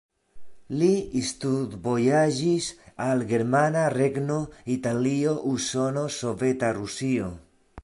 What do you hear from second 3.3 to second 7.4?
Germana Regno, Italio, Usono, Soveta Rusio.